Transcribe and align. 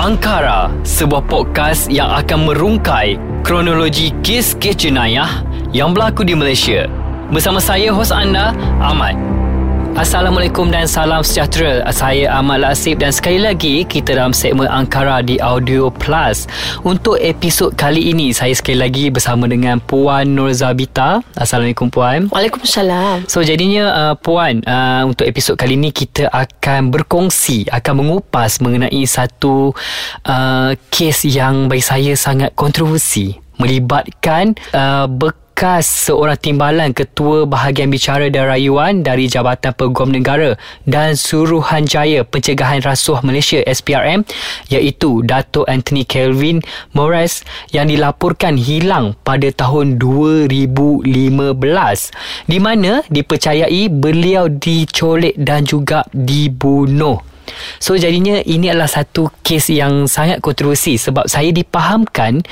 Angkara, 0.00 0.72
sebuah 0.80 1.28
podcast 1.28 1.92
yang 1.92 2.08
akan 2.08 2.48
merungkai 2.48 3.20
kronologi 3.44 4.16
kes-kes 4.24 4.88
jenayah 4.88 5.44
yang 5.76 5.92
berlaku 5.92 6.24
di 6.24 6.32
Malaysia. 6.32 6.88
Bersama 7.28 7.60
saya, 7.60 7.92
hos 7.92 8.08
anda, 8.08 8.56
Ahmad. 8.80 9.29
Assalamualaikum 9.98 10.70
dan 10.70 10.86
salam 10.86 11.26
sejahtera. 11.26 11.82
Saya 11.90 12.30
Ahmad 12.30 12.62
Lasif 12.62 12.94
dan 13.02 13.10
sekali 13.10 13.42
lagi 13.42 13.82
kita 13.82 14.14
dalam 14.14 14.30
segmen 14.30 14.70
Angkara 14.70 15.18
di 15.18 15.42
Audio 15.42 15.90
Plus. 15.90 16.46
Untuk 16.86 17.18
episod 17.18 17.74
kali 17.74 18.14
ini 18.14 18.30
saya 18.30 18.54
sekali 18.54 18.78
lagi 18.78 19.10
bersama 19.10 19.50
dengan 19.50 19.82
Puan 19.82 20.38
Nur 20.38 20.54
Zabita. 20.54 21.18
Assalamualaikum 21.34 21.90
Puan. 21.90 22.30
Waalaikumsalam. 22.30 23.26
So 23.26 23.42
jadinya 23.42 23.90
uh, 23.90 24.14
Puan, 24.14 24.62
uh, 24.62 25.10
untuk 25.10 25.26
episod 25.26 25.58
kali 25.58 25.74
ini 25.74 25.90
kita 25.90 26.30
akan 26.30 26.94
berkongsi, 26.94 27.66
akan 27.66 28.06
mengupas 28.06 28.62
mengenai 28.62 29.02
satu 29.10 29.74
uh, 30.22 30.70
kes 30.94 31.26
yang 31.26 31.66
bagi 31.66 31.82
saya 31.82 32.14
sangat 32.14 32.54
kontroversi 32.54 33.34
melibatkan 33.60 34.56
uh, 34.72 35.04
bekas 35.04 35.49
bekas 35.60 36.08
seorang 36.08 36.40
timbalan 36.40 36.96
Ketua 36.96 37.44
Bahagian 37.44 37.92
Bicara 37.92 38.32
dan 38.32 38.48
Rayuan 38.48 39.04
dari 39.04 39.28
Jabatan 39.28 39.76
Peguam 39.76 40.08
Negara 40.08 40.56
dan 40.88 41.20
Suruhanjaya 41.20 42.24
Pencegahan 42.24 42.80
Rasuah 42.80 43.20
Malaysia 43.20 43.60
SPRM 43.68 44.24
iaitu 44.72 45.20
Dato' 45.20 45.68
Anthony 45.68 46.08
Kelvin 46.08 46.64
Morris 46.96 47.44
yang 47.76 47.92
dilaporkan 47.92 48.56
hilang 48.56 49.12
pada 49.20 49.52
tahun 49.52 50.00
2015 50.00 51.04
di 52.48 52.56
mana 52.56 53.04
dipercayai 53.12 53.92
beliau 53.92 54.48
dicolek 54.48 55.36
dan 55.36 55.68
juga 55.68 56.08
dibunuh. 56.16 57.29
So 57.78 57.96
jadinya 57.96 58.40
ini 58.44 58.70
adalah 58.70 58.90
satu 58.90 59.32
kes 59.40 59.72
yang 59.72 60.06
sangat 60.06 60.38
kontroversi 60.44 60.94
sebab 61.00 61.26
saya 61.26 61.50
dipahamkan 61.50 62.44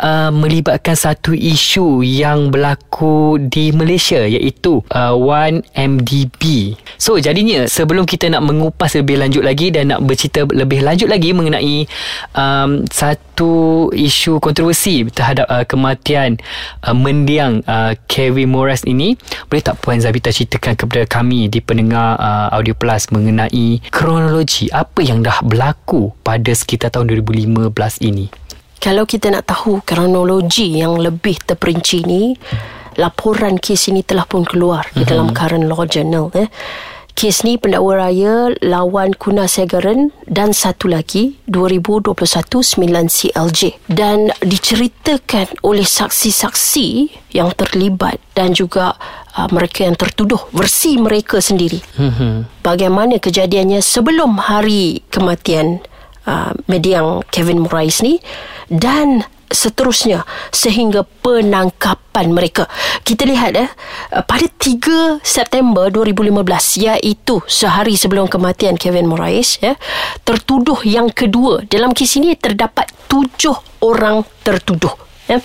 uh, 0.00 0.30
melibatkan 0.32 0.94
satu 0.94 1.34
isu 1.34 2.00
yang 2.00 2.48
berlaku 2.48 3.36
di 3.36 3.74
Malaysia 3.74 4.24
iaitu 4.24 4.80
uh, 4.94 5.14
1MDB. 5.14 6.74
So 6.96 7.18
jadinya 7.18 7.68
sebelum 7.68 8.08
kita 8.08 8.30
nak 8.32 8.46
mengupas 8.46 8.94
lebih 8.96 9.20
lanjut 9.20 9.42
lagi 9.44 9.68
dan 9.74 9.92
nak 9.92 10.00
bercerita 10.06 10.46
lebih 10.48 10.80
lanjut 10.80 11.10
lagi 11.10 11.30
mengenai 11.34 11.84
um, 12.32 12.86
satu 12.88 13.88
isu 13.92 14.40
kontroversi 14.40 15.04
terhadap 15.10 15.46
uh, 15.50 15.64
kematian 15.66 16.40
uh, 16.86 16.96
mendiang 16.96 17.60
uh, 17.66 17.92
Kevin 18.08 18.50
Morris 18.50 18.82
ini, 18.86 19.14
boleh 19.50 19.62
tak 19.62 19.78
Puan 19.82 20.00
Zabita 20.00 20.32
ceritakan 20.32 20.74
kepada 20.78 21.04
kami 21.04 21.50
di 21.50 21.60
pendengar 21.60 22.18
uh, 22.18 22.48
Audio 22.54 22.72
Plus 22.74 23.10
mengenai 23.10 23.82
kronologi 23.90 24.37
kronologi 24.38 24.70
apa 24.70 25.00
yang 25.02 25.18
dah 25.26 25.42
berlaku 25.42 26.14
pada 26.22 26.54
sekitar 26.54 26.94
tahun 26.94 27.10
2015 27.26 27.74
ini? 28.06 28.30
Kalau 28.78 29.02
kita 29.02 29.34
nak 29.34 29.50
tahu 29.50 29.82
kronologi 29.82 30.78
yang 30.78 30.94
lebih 30.94 31.42
terperinci 31.42 32.06
ni, 32.06 32.38
laporan 32.94 33.58
kes 33.58 33.90
ini 33.90 34.06
telah 34.06 34.22
pun 34.22 34.46
keluar 34.46 34.86
mm-hmm. 34.86 34.98
di 34.98 35.02
mhm. 35.02 35.10
dalam 35.10 35.28
current 35.34 35.66
law 35.66 35.82
journal. 35.90 36.30
Eh. 36.38 36.46
Kes 37.18 37.42
ni 37.42 37.58
pendakwa 37.58 37.98
raya 37.98 38.54
lawan 38.62 39.10
Kuna 39.10 39.50
Segaren 39.50 40.14
dan 40.30 40.54
satu 40.54 40.86
lagi 40.86 41.34
2021 41.50 42.14
9 42.14 42.78
CLJ 43.10 43.90
dan 43.90 44.30
diceritakan 44.38 45.50
oleh 45.66 45.82
saksi-saksi 45.82 47.10
yang 47.34 47.50
terlibat 47.58 48.22
dan 48.38 48.54
juga 48.54 48.94
uh, 49.38 49.48
mereka 49.54 49.86
yang 49.86 49.94
tertuduh 49.94 50.50
versi 50.50 50.98
mereka 50.98 51.38
sendiri. 51.38 51.78
Mm-hmm. 51.78 52.62
Bagaimana 52.66 53.22
kejadiannya 53.22 53.78
sebelum 53.78 54.42
hari 54.42 55.06
kematian 55.14 55.78
uh, 56.26 56.50
mediang 56.66 57.22
Kevin 57.30 57.62
Morais 57.62 58.02
ni 58.02 58.18
dan 58.66 59.22
seterusnya 59.48 60.28
sehingga 60.52 61.08
penangkapan 61.24 62.28
mereka. 62.28 62.68
Kita 63.00 63.24
lihat 63.24 63.56
eh 63.56 63.70
pada 64.28 64.44
3 64.44 65.24
September 65.24 65.88
2015 65.88 66.84
iaitu 66.84 67.40
sehari 67.48 67.96
sebelum 67.96 68.28
kematian 68.28 68.76
Kevin 68.76 69.08
Morais 69.08 69.56
ya 69.64 69.72
tertuduh 70.20 70.84
yang 70.84 71.08
kedua 71.08 71.64
dalam 71.64 71.96
kes 71.96 72.20
ini 72.20 72.36
terdapat 72.36 72.92
tujuh 73.08 73.56
orang 73.80 74.20
tertuduh 74.44 75.07
ya. 75.28 75.38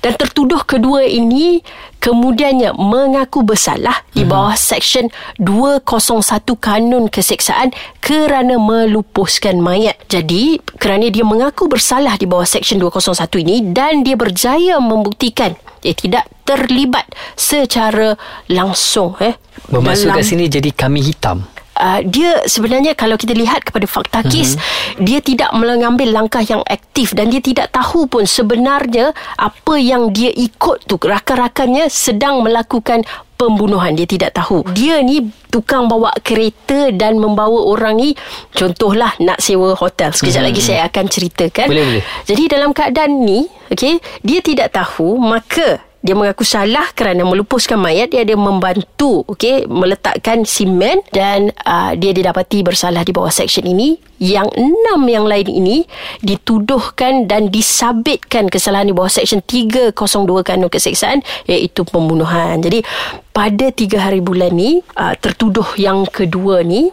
Dan 0.00 0.12
tertuduh 0.16 0.64
kedua 0.66 1.04
ini 1.04 1.60
kemudiannya 2.00 2.74
mengaku 2.74 3.44
bersalah 3.44 4.02
di 4.10 4.24
mhm. 4.24 4.30
bawah 4.32 4.56
Seksyen 4.56 5.12
201 5.38 6.42
Kanun 6.56 7.12
Keseksaan 7.12 7.70
kerana 8.00 8.56
melupuskan 8.56 9.60
mayat. 9.60 10.00
Jadi, 10.08 10.58
kerana 10.80 11.12
dia 11.12 11.22
mengaku 11.22 11.68
bersalah 11.68 12.16
di 12.16 12.24
bawah 12.24 12.46
Seksyen 12.46 12.80
201 12.80 13.44
ini 13.44 13.56
dan 13.70 14.02
dia 14.02 14.16
berjaya 14.16 14.80
membuktikan 14.80 15.54
dia 15.86 15.94
tidak 15.94 16.24
terlibat 16.42 17.06
secara 17.38 18.18
langsung 18.50 19.14
eh 19.22 19.38
bermaksud 19.70 20.10
kat 20.10 20.26
sini 20.26 20.50
jadi 20.50 20.70
kami 20.74 20.98
hitam 20.98 21.46
uh, 21.76 22.00
dia 22.02 22.42
sebenarnya 22.48 22.96
kalau 22.96 23.14
kita 23.20 23.36
lihat 23.36 23.62
kepada 23.62 23.84
fakta 23.84 24.20
kes 24.26 24.56
mm-hmm. 24.56 25.04
dia 25.04 25.18
tidak 25.20 25.50
mengambil 25.52 26.10
langkah 26.12 26.42
yang 26.42 26.64
aktif 26.66 27.12
dan 27.12 27.28
dia 27.28 27.40
tidak 27.44 27.70
tahu 27.72 28.08
pun 28.08 28.24
sebenarnya 28.24 29.12
apa 29.36 29.74
yang 29.76 30.10
dia 30.10 30.32
ikut 30.32 30.88
tu. 30.88 30.96
Rakan-rakannya 30.96 31.86
sedang 31.92 32.42
melakukan 32.42 33.04
pembunuhan. 33.36 33.92
Dia 33.92 34.08
tidak 34.08 34.34
tahu. 34.34 34.64
Dia 34.72 35.04
ni 35.04 35.28
tukang 35.52 35.86
bawa 35.86 36.10
kereta 36.24 36.90
dan 36.90 37.20
membawa 37.20 37.68
orang 37.68 38.00
ni 38.00 38.10
contohlah 38.56 39.12
nak 39.20 39.38
sewa 39.38 39.76
hotel. 39.76 40.10
Sekejap 40.10 40.42
mm-hmm. 40.42 40.48
lagi 40.50 40.60
saya 40.64 40.80
akan 40.88 41.04
ceritakan. 41.06 41.68
Boleh 41.68 41.84
boleh. 41.84 42.04
Jadi 42.24 42.42
dalam 42.48 42.70
keadaan 42.72 43.22
ni 43.22 43.46
okey 43.70 43.98
dia 44.22 44.38
tidak 44.42 44.74
tahu 44.74 45.18
maka 45.18 45.82
dia 46.04 46.14
mengaku 46.14 46.46
salah 46.46 46.86
kerana 46.94 47.26
melupuskan 47.26 47.80
mayat 47.80 48.14
dia 48.14 48.22
ada 48.22 48.38
membantu 48.38 49.26
okey 49.26 49.66
meletakkan 49.66 50.46
simen 50.46 51.02
dan 51.10 51.50
uh, 51.66 51.98
dia 51.98 52.14
didapati 52.14 52.62
bersalah 52.62 53.02
di 53.02 53.10
bawah 53.10 53.32
seksyen 53.32 53.66
ini. 53.66 53.98
Yang 54.16 54.48
enam 54.56 55.04
yang 55.12 55.28
lain 55.28 55.44
ini 55.44 55.84
dituduhkan 56.24 57.28
dan 57.28 57.52
disabitkan 57.52 58.48
kesalahan 58.48 58.88
di 58.88 58.96
bawah 58.96 59.12
seksyen 59.12 59.44
302 59.44 59.92
kanun 60.40 60.72
keseksaan 60.72 61.20
iaitu 61.44 61.84
pembunuhan. 61.84 62.64
Jadi 62.64 62.80
pada 63.36 63.68
tiga 63.68 64.00
hari 64.00 64.24
bulan 64.24 64.56
ni 64.56 64.80
uh, 64.96 65.12
tertuduh 65.12 65.76
yang 65.76 66.08
kedua 66.08 66.64
ni 66.64 66.88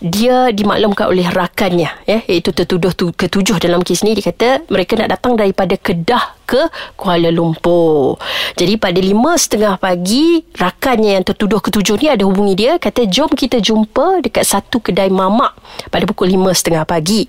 dia 0.00 0.48
dimaklumkan 0.48 1.12
oleh 1.12 1.28
rakannya 1.28 1.92
ya 2.08 2.24
iaitu 2.24 2.48
tertuduh 2.56 2.96
tu, 2.96 3.12
ketujuh 3.12 3.60
dalam 3.60 3.84
kes 3.84 4.00
ni. 4.00 4.16
Dia 4.16 4.32
kata 4.32 4.64
mereka 4.72 4.96
nak 4.96 5.12
datang 5.12 5.36
daripada 5.36 5.76
Kedah 5.76 6.40
ke 6.48 6.68
Kuala 6.96 7.28
Lumpur. 7.28 8.16
Jadi 8.56 8.80
pada 8.80 8.96
lima 9.04 9.36
setengah 9.36 9.76
pagi 9.76 10.40
rakannya 10.56 11.20
yang 11.20 11.24
tertuduh 11.28 11.60
ketujuh 11.60 12.00
ni 12.00 12.08
ada 12.08 12.24
hubungi 12.24 12.56
dia 12.56 12.72
kata 12.80 13.04
jom 13.04 13.28
kita 13.28 13.60
jumpa 13.60 14.24
dekat 14.24 14.48
satu 14.48 14.80
kedai 14.80 15.12
mamak 15.12 15.52
pada 15.92 16.08
pukul 16.08 16.32
lima 16.32 16.56
setengah 16.56 16.88
pagi. 16.88 17.28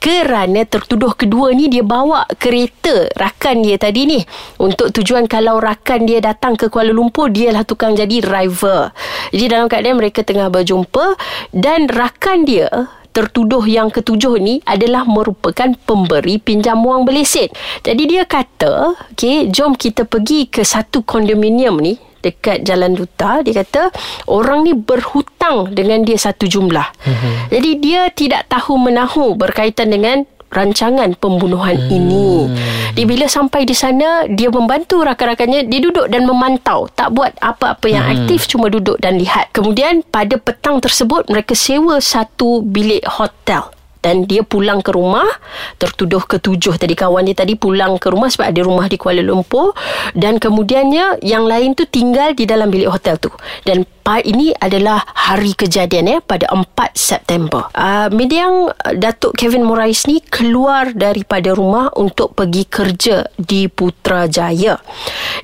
Kerana 0.00 0.64
tertuduh 0.64 1.12
kedua 1.12 1.52
ni 1.52 1.68
dia 1.68 1.84
bawa 1.84 2.24
kereta 2.40 3.12
rakan 3.20 3.68
dia 3.68 3.76
tadi 3.76 4.08
ni. 4.08 4.20
Untuk 4.56 4.96
tujuan 4.96 5.28
kalau 5.28 5.60
rakan 5.60 6.08
dia 6.08 6.24
datang 6.24 6.56
ke 6.56 6.72
Kuala 6.72 6.90
Lumpur 6.92 7.28
dialah 7.28 7.68
tukang 7.68 7.97
jadi 7.98 8.22
driver. 8.22 8.94
Jadi 9.34 9.44
dalam 9.50 9.66
keadaan 9.66 9.98
mereka 9.98 10.22
tengah 10.22 10.46
berjumpa 10.46 11.18
dan 11.50 11.90
rakan 11.90 12.46
dia 12.46 12.70
tertuduh 13.10 13.66
yang 13.66 13.90
ketujuh 13.90 14.38
ni 14.38 14.62
adalah 14.62 15.02
merupakan 15.02 15.74
pemberi 15.82 16.38
pinjam 16.38 16.78
wang 16.86 17.02
beleset. 17.02 17.50
Jadi 17.82 18.02
dia 18.06 18.22
kata, 18.22 18.94
okay, 19.10 19.50
jom 19.50 19.74
kita 19.74 20.06
pergi 20.06 20.46
ke 20.46 20.62
satu 20.62 21.02
kondominium 21.02 21.82
ni 21.82 21.98
dekat 22.18 22.66
Jalan 22.66 22.98
Duta 22.98 23.46
dia 23.46 23.62
kata 23.62 23.94
orang 24.26 24.66
ni 24.66 24.74
berhutang 24.74 25.70
dengan 25.70 26.02
dia 26.02 26.18
satu 26.18 26.50
jumlah. 26.50 26.86
Mm-hmm. 27.06 27.34
Jadi 27.54 27.70
dia 27.78 28.00
tidak 28.10 28.42
tahu 28.50 28.74
menahu 28.78 29.38
berkaitan 29.38 29.90
dengan 29.90 30.26
rancangan 30.48 31.14
pembunuhan 31.16 31.76
hmm. 31.76 31.92
ini. 31.92 32.30
Dia 32.96 33.06
bila 33.06 33.26
sampai 33.30 33.64
di 33.68 33.76
sana, 33.76 34.26
dia 34.26 34.50
membantu 34.50 35.04
rakan-rakannya, 35.04 35.68
dia 35.68 35.80
duduk 35.80 36.08
dan 36.10 36.26
memantau. 36.26 36.88
Tak 36.92 37.14
buat 37.14 37.32
apa-apa 37.38 37.86
yang 37.86 38.04
hmm. 38.04 38.14
aktif, 38.24 38.48
cuma 38.50 38.72
duduk 38.72 38.98
dan 38.98 39.16
lihat. 39.16 39.52
Kemudian 39.54 40.02
pada 40.08 40.36
petang 40.40 40.82
tersebut, 40.82 41.28
mereka 41.30 41.54
sewa 41.54 42.02
satu 42.02 42.60
bilik 42.64 43.04
hotel 43.06 43.77
dan 44.00 44.24
dia 44.24 44.46
pulang 44.46 44.80
ke 44.80 44.94
rumah 44.94 45.26
tertuduh 45.76 46.22
ketujuh 46.22 46.78
tadi 46.78 46.94
kawan 46.94 47.26
dia 47.26 47.36
tadi 47.36 47.58
pulang 47.58 47.98
ke 47.98 48.08
rumah 48.10 48.30
sebab 48.30 48.46
ada 48.50 48.60
rumah 48.62 48.86
di 48.86 48.96
Kuala 48.96 49.22
Lumpur 49.22 49.74
dan 50.14 50.38
kemudiannya 50.38 51.22
yang 51.22 51.44
lain 51.44 51.74
tu 51.74 51.84
tinggal 51.88 52.32
di 52.34 52.46
dalam 52.46 52.70
bilik 52.70 52.90
hotel 52.90 53.18
tu 53.18 53.30
dan 53.66 53.84
ini 54.16 54.56
adalah 54.56 55.04
hari 55.12 55.52
kejadian 55.52 56.08
ya 56.08 56.18
pada 56.24 56.48
4 56.48 56.64
September. 56.96 57.68
Uh, 57.76 58.08
Mediang 58.08 58.72
Datuk 58.96 59.36
Kevin 59.36 59.68
Morais 59.68 60.08
ni 60.08 60.24
keluar 60.24 60.96
daripada 60.96 61.52
rumah 61.52 61.92
untuk 61.92 62.32
pergi 62.32 62.64
kerja 62.64 63.28
di 63.36 63.68
Putrajaya. 63.68 64.80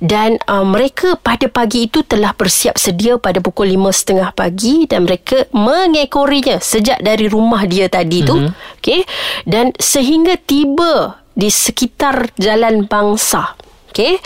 Dan 0.01 0.41
uh, 0.49 0.65
mereka 0.65 1.21
pada 1.21 1.45
pagi 1.53 1.93
itu 1.93 2.01
telah 2.09 2.33
bersiap 2.33 2.81
sedia 2.81 3.21
pada 3.21 3.45
pukul 3.45 3.69
5.30 3.77 4.33
pagi 4.33 4.89
dan 4.89 5.05
mereka 5.05 5.45
mengekorinya 5.53 6.57
sejak 6.65 7.05
dari 7.05 7.29
rumah 7.29 7.69
dia 7.69 7.93
tadi 7.93 8.25
tu. 8.25 8.44
Mm-hmm. 8.51 8.79
Okay? 8.81 9.01
Dan 9.49 9.73
sehingga 9.81 10.37
tiba 10.37 11.25
di 11.35 11.51
sekitar 11.51 12.31
Jalan 12.39 12.87
Bangsa. 12.87 13.59
Okay. 13.95 14.19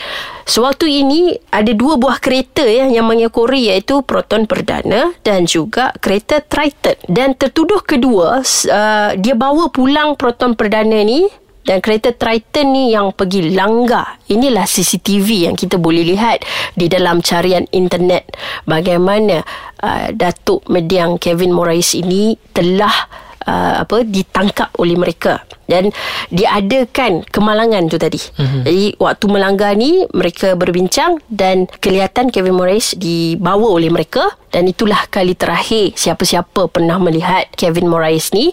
Sewaktu 0.49 0.88
ini 1.05 1.37
ada 1.53 1.69
dua 1.76 2.00
buah 2.00 2.17
kereta 2.25 2.65
ya, 2.65 2.88
yang 2.88 3.05
mengekori 3.05 3.69
iaitu 3.69 4.00
Proton 4.00 4.49
Perdana 4.49 5.12
dan 5.20 5.44
juga 5.44 5.93
kereta 6.00 6.41
Triton. 6.41 6.97
Dan 7.05 7.37
tertuduh 7.37 7.85
kedua, 7.85 8.41
uh, 8.41 9.11
dia 9.12 9.37
bawa 9.37 9.69
pulang 9.69 10.17
Proton 10.17 10.56
Perdana 10.56 11.05
ni 11.05 11.29
dan 11.69 11.85
kereta 11.85 12.17
Triton 12.17 12.73
ni 12.73 12.97
yang 12.97 13.12
pergi 13.12 13.53
langgar. 13.53 14.17
Inilah 14.32 14.64
CCTV 14.64 15.53
yang 15.53 15.56
kita 15.61 15.76
boleh 15.76 16.00
lihat 16.00 16.49
di 16.73 16.88
dalam 16.88 17.21
carian 17.21 17.69
internet. 17.69 18.25
Bagaimana 18.64 19.44
uh, 19.85 20.09
Datuk 20.17 20.64
Mediang 20.73 21.21
Kevin 21.21 21.53
Morais 21.53 21.93
ini 21.93 22.41
telah 22.56 23.28
uh, 23.49 23.75
apa 23.89 24.05
ditangkap 24.05 24.69
oleh 24.77 25.00
mereka 25.00 25.41
dan 25.65 25.89
diadakan 26.29 27.25
kemalangan 27.29 27.89
tu 27.89 27.97
tadi. 27.97 28.21
Mm-hmm. 28.21 28.62
Jadi 28.69 28.87
waktu 29.00 29.25
melanggar 29.29 29.73
ni 29.77 30.05
mereka 30.12 30.53
berbincang 30.56 31.21
dan 31.33 31.65
kelihatan 31.81 32.29
Kevin 32.29 32.56
Morris 32.61 32.93
dibawa 32.97 33.69
oleh 33.73 33.89
mereka 33.89 34.29
dan 34.53 34.69
itulah 34.69 35.09
kali 35.09 35.37
terakhir 35.37 35.93
siapa-siapa 35.97 36.73
pernah 36.73 36.97
melihat 36.97 37.49
Kevin 37.56 37.89
Morris 37.89 38.33
ni 38.33 38.53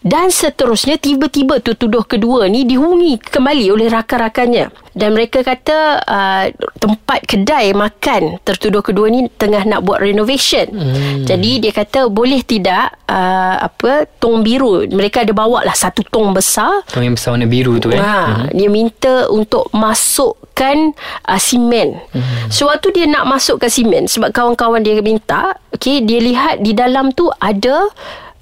dan 0.00 0.32
seterusnya 0.32 0.96
tiba-tiba 0.96 1.60
tuduh 1.60 2.02
kedua 2.02 2.48
ni 2.48 2.64
dihungi 2.64 3.20
kembali 3.20 3.68
oleh 3.68 3.86
rakan-rakannya 3.92 4.89
dan 4.94 5.14
mereka 5.14 5.46
kata 5.46 6.02
uh, 6.02 6.44
tempat 6.78 7.22
kedai 7.26 7.70
makan 7.76 8.42
tertuduh 8.42 8.82
kedua 8.82 9.06
ni 9.06 9.30
tengah 9.38 9.62
nak 9.66 9.86
buat 9.86 10.02
renovation. 10.02 10.66
Hmm. 10.70 11.22
Jadi 11.26 11.62
dia 11.62 11.72
kata 11.74 12.10
boleh 12.10 12.42
tidak 12.42 12.98
uh, 13.06 13.56
apa 13.70 14.10
tong 14.18 14.42
biru 14.42 14.86
mereka 14.90 15.22
ada 15.22 15.30
bawa 15.30 15.62
lah 15.62 15.76
satu 15.76 16.02
tong 16.10 16.34
besar. 16.34 16.82
Tong 16.90 17.06
yang 17.06 17.14
besar 17.14 17.38
warna 17.38 17.46
biru 17.46 17.78
tu 17.78 17.94
kan. 17.94 18.00
Ha, 18.00 18.16
hmm. 18.18 18.46
dia 18.54 18.68
minta 18.68 19.14
untuk 19.30 19.70
masukkan 19.70 20.94
uh, 21.26 21.40
simen. 21.40 22.02
Hmm. 22.10 22.50
Sewaktu 22.50 22.90
dia 22.90 23.06
nak 23.06 23.30
masukkan 23.30 23.70
simen 23.70 24.10
sebab 24.10 24.34
kawan-kawan 24.34 24.82
dia 24.82 24.98
minta, 25.00 25.54
okey 25.74 26.02
dia 26.02 26.18
lihat 26.18 26.60
di 26.60 26.74
dalam 26.74 27.14
tu 27.14 27.30
ada 27.38 27.88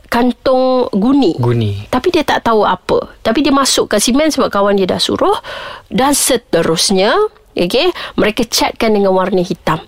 kantong 0.09 0.89
guni. 0.97 1.37
Guni. 1.39 1.87
Tapi 1.89 2.09
dia 2.11 2.25
tak 2.25 2.49
tahu 2.49 2.65
apa. 2.65 3.13
Tapi 3.21 3.45
dia 3.45 3.53
masuk 3.53 3.93
ke 3.93 3.97
simen 4.01 4.33
sebab 4.33 4.49
kawan 4.49 4.77
dia 4.77 4.89
dah 4.89 5.01
suruh. 5.01 5.37
Dan 5.93 6.17
seterusnya, 6.17 7.15
okay, 7.55 7.93
mereka 8.17 8.45
catkan 8.49 8.97
dengan 8.97 9.13
warna 9.13 9.45
hitam. 9.45 9.81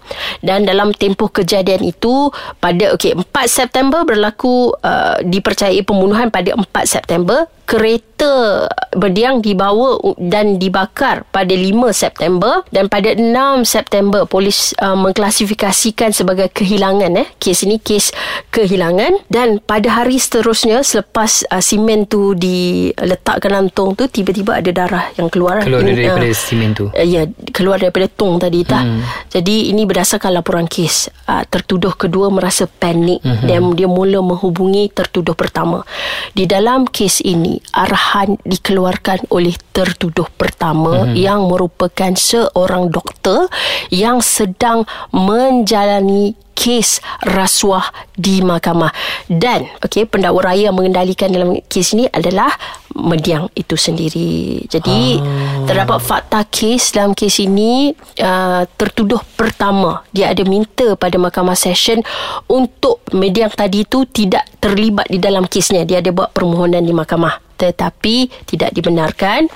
Dan 0.44 0.68
dalam 0.68 0.92
tempoh 0.92 1.32
kejadian 1.32 1.82
itu, 1.84 2.28
pada 2.60 2.92
okay, 2.94 3.16
4 3.16 3.24
September 3.48 4.04
berlaku 4.04 4.76
uh, 4.84 5.18
dipercayai 5.24 5.80
pembunuhan 5.82 6.28
pada 6.28 6.54
4 6.54 6.64
September 6.84 7.48
kereta 7.70 8.66
berdiang 8.90 9.38
dibawa 9.38 9.94
dan 10.18 10.58
dibakar 10.58 11.22
pada 11.30 11.54
5 11.54 11.70
September 11.94 12.66
dan 12.74 12.90
pada 12.90 13.14
6 13.14 13.30
September 13.62 14.26
polis 14.26 14.74
uh, 14.82 14.98
mengklasifikasikan 14.98 16.10
sebagai 16.10 16.50
kehilangan 16.50 17.14
eh. 17.14 17.28
Kes 17.38 17.62
ini 17.62 17.78
kes 17.78 18.10
kehilangan 18.50 19.22
dan 19.30 19.62
pada 19.62 20.02
hari 20.02 20.18
seterusnya 20.18 20.82
selepas 20.82 21.46
uh, 21.54 21.62
simen 21.62 22.10
tu 22.10 22.34
diletakkan 22.34 23.54
dalam 23.54 23.70
tong 23.70 23.94
tu 23.94 24.10
tiba-tiba 24.10 24.58
ada 24.58 24.70
darah 24.74 25.04
yang 25.14 25.30
keluar 25.30 25.62
keluar 25.62 25.86
ini, 25.86 25.94
daripada 25.94 26.26
uh, 26.26 26.34
simen 26.34 26.74
tu. 26.74 26.90
uh, 26.90 27.06
ya 27.06 27.30
keluar 27.54 27.78
daripada 27.78 28.10
tong 28.10 28.42
tadi 28.42 28.66
tak? 28.66 28.82
Hmm. 28.82 29.06
jadi 29.30 29.70
ini 29.70 29.86
berdasarkan 29.86 30.34
laporan 30.34 30.66
kes 30.66 31.06
uh, 31.30 31.46
tertuduh 31.46 31.94
kedua 31.94 32.34
merasa 32.34 32.66
panik. 32.66 33.22
Hmm. 33.22 33.46
dan 33.46 33.60
dia 33.78 33.86
mula 33.86 34.18
menghubungi 34.24 34.90
tertuduh 34.90 35.38
pertama. 35.38 35.86
Di 36.34 36.48
dalam 36.48 36.88
kes 36.88 37.22
ini 37.22 37.59
arahan 37.70 38.34
dikeluarkan 38.42 39.30
oleh 39.30 39.54
tertuduh 39.70 40.26
pertama 40.34 41.06
mm-hmm. 41.06 41.16
yang 41.16 41.46
merupakan 41.46 42.12
seorang 42.14 42.90
doktor 42.90 43.46
yang 43.94 44.18
sedang 44.18 44.84
menjalani 45.14 46.34
kes 46.60 47.00
rasuah 47.24 47.88
di 48.12 48.44
mahkamah 48.44 48.92
dan 49.32 49.64
okey 49.80 50.04
pendakwa 50.04 50.44
raya 50.44 50.68
yang 50.68 50.76
mengendalikan 50.76 51.32
dalam 51.32 51.56
kes 51.72 51.96
ini 51.96 52.04
adalah 52.12 52.52
mediang 53.00 53.48
itu 53.56 53.80
sendiri. 53.80 54.68
Jadi 54.68 55.16
oh. 55.16 55.64
terdapat 55.64 56.04
fakta 56.04 56.44
kes 56.44 56.92
dalam 56.92 57.16
kes 57.16 57.40
ini 57.40 57.96
uh, 58.20 58.68
tertuduh 58.76 59.24
pertama 59.40 60.04
dia 60.12 60.28
ada 60.28 60.44
minta 60.44 60.92
pada 61.00 61.16
mahkamah 61.16 61.56
session 61.56 62.04
untuk 62.44 63.00
mediang 63.16 63.48
tadi 63.48 63.88
itu 63.88 64.04
tidak 64.04 64.44
terlibat 64.60 65.08
di 65.08 65.16
dalam 65.16 65.48
kesnya. 65.48 65.88
Dia 65.88 66.04
ada 66.04 66.12
buat 66.12 66.28
permohonan 66.36 66.84
di 66.84 66.92
mahkamah 66.92 67.49
tetapi 67.60 68.32
tidak 68.48 68.72
dibenarkan. 68.72 69.52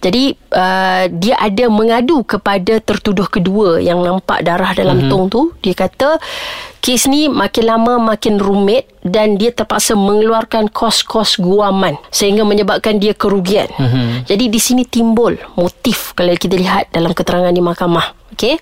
Jadi 0.00 0.32
uh, 0.56 1.04
dia 1.12 1.36
ada 1.36 1.68
mengadu 1.68 2.24
kepada 2.24 2.80
tertuduh 2.80 3.28
kedua 3.28 3.76
yang 3.84 4.00
nampak 4.00 4.40
darah 4.40 4.72
dalam 4.72 5.04
mm-hmm. 5.04 5.12
tong 5.12 5.26
tu. 5.28 5.42
Dia 5.60 5.76
kata 5.76 6.16
kes 6.82 7.06
ni 7.06 7.30
makin 7.30 7.64
lama 7.70 7.94
makin 8.12 8.42
rumit 8.42 8.90
dan 9.06 9.38
dia 9.38 9.54
terpaksa 9.54 9.94
mengeluarkan 9.94 10.66
kos-kos 10.70 11.38
guaman 11.38 11.94
sehingga 12.10 12.42
menyebabkan 12.42 12.98
dia 12.98 13.14
kerugian. 13.14 13.70
Mm-hmm. 13.78 14.26
Jadi 14.26 14.44
di 14.50 14.60
sini 14.60 14.82
timbul 14.82 15.38
motif 15.54 16.10
kalau 16.18 16.34
kita 16.34 16.58
lihat 16.58 16.90
dalam 16.90 17.14
keterangan 17.14 17.54
di 17.54 17.62
mahkamah. 17.62 18.18
Okey. 18.32 18.56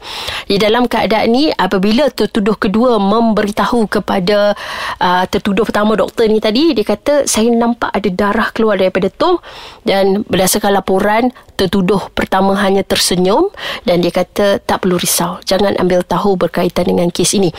Di 0.50 0.58
dalam 0.58 0.90
keadaan 0.90 1.30
ni 1.30 1.46
apabila 1.54 2.10
tertuduh 2.10 2.58
kedua 2.58 2.98
memberitahu 2.98 3.86
kepada 3.86 4.58
uh, 4.98 5.24
tertuduh 5.30 5.62
pertama 5.62 5.94
doktor 5.94 6.26
ni 6.26 6.42
tadi 6.42 6.74
dia 6.74 6.82
kata 6.82 7.22
saya 7.30 7.54
nampak 7.54 7.86
ada 7.94 8.10
darah 8.10 8.50
keluar 8.50 8.74
daripada 8.74 9.06
tong 9.14 9.38
dan 9.86 10.26
berdasarkan 10.26 10.74
laporan 10.74 11.30
tertuduh 11.54 12.10
pertama 12.18 12.58
hanya 12.58 12.82
tersenyum 12.82 13.46
dan 13.86 14.02
dia 14.02 14.10
kata 14.10 14.58
tak 14.58 14.82
perlu 14.82 14.98
risau 14.98 15.38
jangan 15.46 15.78
ambil 15.78 16.02
tahu 16.02 16.34
berkaitan 16.34 16.90
dengan 16.90 17.06
kes 17.14 17.38
ini 17.38 17.54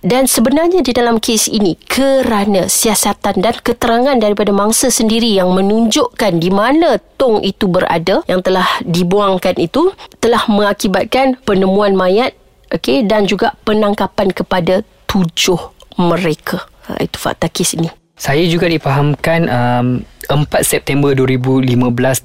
dan 0.00 0.30
sebenarnya 0.30 0.80
di 0.80 0.94
dalam 0.94 1.18
kes 1.18 1.50
ini 1.50 1.74
kerana 1.74 2.70
siasatan 2.70 3.42
dan 3.42 3.54
keterangan 3.60 4.16
daripada 4.16 4.54
mangsa 4.54 4.88
sendiri 4.88 5.34
yang 5.34 5.50
menunjukkan 5.52 6.38
di 6.38 6.50
mana 6.50 7.02
tong 7.18 7.42
itu 7.42 7.66
berada 7.66 8.22
yang 8.30 8.40
telah 8.40 8.66
dibuangkan 8.86 9.58
itu 9.58 9.92
telah 10.22 10.46
mengakibatkan 10.46 11.36
penemuan 11.42 11.98
mayat 11.98 12.32
okay, 12.70 13.02
dan 13.02 13.26
juga 13.26 13.58
penangkapan 13.66 14.30
kepada 14.30 14.86
tujuh 15.10 15.58
mereka. 15.98 16.64
Ha, 16.88 17.02
itu 17.02 17.18
fakta 17.20 17.50
kes 17.50 17.76
ini. 17.76 17.90
Saya 18.20 18.44
juga 18.46 18.68
dipahamkan 18.68 19.40
um, 19.48 19.86
4 20.28 20.46
September 20.62 21.16
2015 21.16 21.72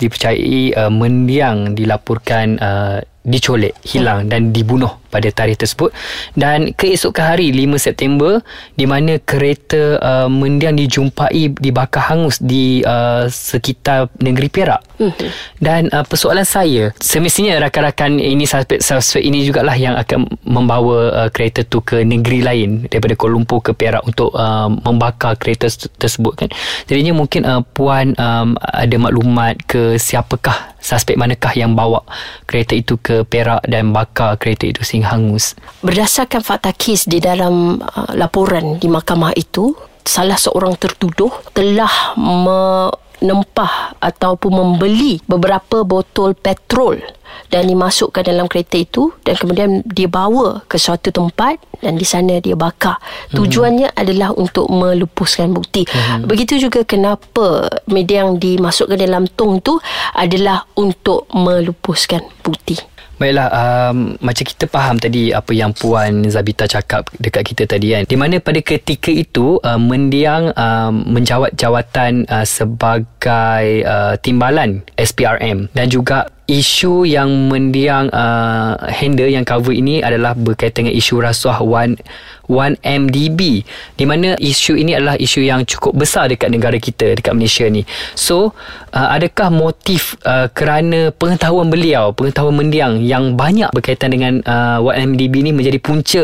dipercayai 0.05 0.75
uh, 0.75 0.91
mendiang 0.91 1.73
dilaporkan 1.73 2.59
uh, 2.59 2.99
dicolek, 3.25 3.73
hilang 3.81 4.29
dan 4.29 4.53
dibunuh 4.53 5.01
pada 5.15 5.31
tarikh 5.31 5.55
tersebut 5.55 5.95
dan 6.35 6.75
keesokan 6.75 7.35
hari 7.35 7.55
5 7.55 7.79
September 7.79 8.43
di 8.75 8.83
mana 8.83 9.15
kereta 9.23 9.95
uh, 10.03 10.27
mendiang 10.27 10.75
dijumpai 10.75 11.55
dibakar 11.55 12.11
hangus 12.11 12.37
di 12.43 12.83
uh, 12.83 13.25
sekitar 13.31 14.11
negeri 14.19 14.51
Perak. 14.51 14.83
Mm-hmm. 14.99 15.29
Dan 15.63 15.87
uh, 15.95 16.03
persoalan 16.03 16.43
saya, 16.43 16.91
semestinya 16.99 17.55
rakan-rakan 17.63 18.19
ini 18.19 18.43
suspek-suspek 18.43 19.23
ini 19.23 19.47
jugalah 19.47 19.75
yang 19.79 19.95
akan 19.95 20.27
membawa 20.43 21.25
uh, 21.25 21.29
kereta 21.31 21.63
tu 21.63 21.79
ke 21.79 22.03
negeri 22.03 22.43
lain 22.43 22.69
daripada 22.91 23.15
Kuala 23.15 23.39
Lumpur 23.39 23.63
ke 23.63 23.71
Perak 23.71 24.03
untuk 24.03 24.35
uh, 24.35 24.67
membakar 24.67 25.39
kereta 25.39 25.71
tersebut 25.95 26.33
kan. 26.35 26.49
Jadinya 26.91 27.15
mungkin 27.15 27.47
uh, 27.47 27.63
puan 27.63 28.11
um, 28.19 28.59
ada 28.59 28.95
maklumat 28.99 29.63
ke 29.63 29.95
siapakah 29.95 30.75
suspek 30.85 31.17
manakah 31.17 31.49
yang 31.57 31.73
bawa 31.73 32.05
kereta 32.45 32.77
itu 32.77 32.99
ke 33.01 33.14
Perak 33.23 33.63
dan 33.69 33.95
bakar 33.95 34.35
kereta 34.35 34.67
itu 34.67 34.81
sehingga 34.83 35.15
hangus. 35.15 35.55
Berdasarkan 35.85 36.43
fakta 36.43 36.75
kes 36.75 37.07
di 37.07 37.23
dalam 37.23 37.79
uh, 37.79 38.11
laporan 38.17 38.81
di 38.81 38.91
mahkamah 38.91 39.31
itu, 39.37 39.71
salah 40.03 40.35
seorang 40.35 40.75
tertuduh 40.75 41.31
telah 41.55 42.17
me 42.19 42.91
menempah 43.25 43.95
ataupun 44.03 44.51
membeli 44.51 45.23
beberapa 45.25 45.87
botol 45.87 46.35
petrol 46.35 46.99
dan 47.51 47.67
dimasukkan 47.67 48.21
dalam 48.21 48.45
kereta 48.47 48.79
itu 48.79 49.11
dan 49.25 49.35
kemudian 49.35 49.69
dia 49.85 50.07
bawa 50.07 50.63
ke 50.69 50.79
suatu 50.79 51.11
tempat 51.11 51.59
dan 51.81 51.99
di 51.99 52.07
sana 52.07 52.39
dia 52.39 52.55
bakar. 52.55 52.99
Hmm. 53.31 53.43
Tujuannya 53.43 53.89
hmm. 53.91 53.99
adalah 53.99 54.29
untuk 54.35 54.67
melupuskan 54.71 55.51
bukti. 55.51 55.87
Hmm. 55.89 56.27
Begitu 56.27 56.69
juga 56.69 56.83
kenapa 56.87 57.67
media 57.89 58.23
yang 58.23 58.39
dimasukkan 58.39 58.97
dalam 58.99 59.27
tong 59.33 59.59
tu 59.59 59.79
adalah 60.15 60.63
untuk 60.79 61.27
melupuskan 61.31 62.23
bukti. 62.45 62.94
Baiklah, 63.15 63.47
um, 63.47 64.19
macam 64.19 64.43
kita 64.43 64.65
faham 64.67 64.99
tadi 64.99 65.31
apa 65.31 65.55
yang 65.55 65.71
Puan 65.71 66.27
Zabita 66.27 66.67
cakap 66.67 67.07
dekat 67.15 67.43
kita 67.47 67.63
tadi 67.63 67.95
kan. 67.95 68.03
Di 68.03 68.17
mana 68.19 68.43
pada 68.43 68.59
ketika 68.59 69.07
itu, 69.07 69.55
uh, 69.63 69.79
Mendiang 69.79 70.51
uh, 70.51 70.91
menjawat 70.91 71.55
jawatan 71.55 72.27
uh, 72.27 72.43
sebagai 72.43 73.85
uh, 73.87 74.19
timbalan 74.19 74.83
SPRM 74.99 75.71
dan 75.71 75.87
juga 75.87 76.27
isu 76.45 77.09
yang 77.09 77.49
mendiang 77.49 78.13
uh, 78.13 78.77
handle 78.85 79.25
yang 79.25 79.41
cover 79.41 79.73
ini 79.73 80.05
adalah 80.05 80.37
berkaitan 80.37 80.85
dengan 80.85 80.93
isu 80.93 81.17
rasuah 81.17 81.57
1 81.57 81.97
1MDB 82.47 83.39
di 83.95 84.05
mana 84.05 84.37
isu 84.37 84.77
ini 84.77 84.95
adalah 84.97 85.17
isu 85.17 85.41
yang 85.45 85.63
cukup 85.63 85.97
besar 85.97 86.29
dekat 86.29 86.49
negara 86.51 86.77
kita 86.77 87.17
dekat 87.17 87.33
Malaysia 87.33 87.65
ni. 87.67 87.83
So, 88.13 88.53
uh, 88.93 89.09
adakah 89.15 89.49
motif 89.51 90.15
uh, 90.25 90.47
kerana 90.51 91.11
pengetahuan 91.15 91.69
beliau, 91.69 92.13
pengetahuan 92.13 92.55
mendiang 92.55 93.01
yang 93.01 93.35
banyak 93.35 93.69
berkaitan 93.73 94.13
dengan 94.13 94.41
uh, 94.45 94.79
1MDB 94.81 95.45
ni 95.45 95.51
menjadi 95.51 95.79
punca 95.81 96.23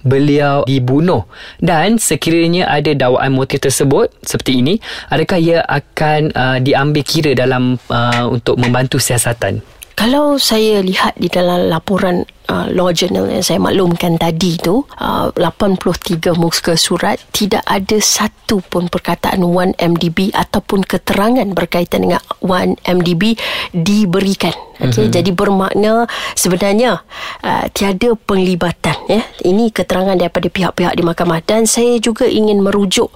beliau 0.00 0.64
dibunuh 0.64 1.28
dan 1.60 2.00
sekiranya 2.00 2.68
ada 2.68 2.92
dakwaan 2.96 3.32
motif 3.36 3.60
tersebut 3.62 4.10
seperti 4.24 4.60
ini, 4.60 4.74
adakah 5.12 5.38
ia 5.40 5.58
akan 5.64 6.32
uh, 6.32 6.58
diambil 6.58 7.02
kira 7.04 7.32
dalam 7.36 7.76
uh, 7.88 8.26
untuk 8.28 8.56
membantu 8.60 8.96
siasatan 9.00 9.60
kalau 10.00 10.40
saya 10.40 10.80
lihat 10.80 11.20
di 11.20 11.28
dalam 11.28 11.68
laporan 11.68 12.24
uh, 12.50 12.66
law 12.74 12.90
journal 12.90 13.30
yang 13.30 13.46
saya 13.46 13.62
maklumkan 13.62 14.18
tadi 14.18 14.58
tu 14.58 14.82
uh, 14.98 15.30
83 15.38 16.34
muka 16.34 16.74
surat 16.74 17.22
tidak 17.30 17.62
ada 17.70 18.02
satu 18.02 18.58
pun 18.66 18.90
perkataan 18.90 19.46
1MDB 19.46 20.34
ataupun 20.34 20.82
keterangan 20.82 21.46
berkaitan 21.54 22.10
dengan 22.10 22.22
1MDB 22.42 23.38
diberikan 23.70 24.52
okay? 24.80 25.06
mm-hmm. 25.06 25.14
jadi 25.14 25.30
bermakna 25.30 25.92
sebenarnya 26.34 27.04
uh, 27.44 27.64
tiada 27.70 28.16
penglibatan 28.16 28.96
ya 29.06 29.22
ini 29.44 29.68
keterangan 29.68 30.16
daripada 30.16 30.48
pihak-pihak 30.48 30.96
di 30.96 31.02
mahkamah 31.04 31.44
dan 31.44 31.68
saya 31.68 32.00
juga 32.00 32.24
ingin 32.24 32.64
merujuk 32.64 33.12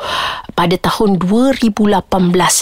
pada 0.54 0.76
tahun 0.76 1.18
2018 1.18 1.82